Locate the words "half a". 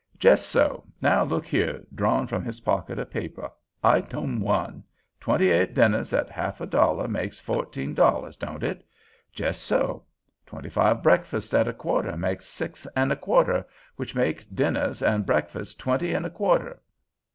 6.27-6.65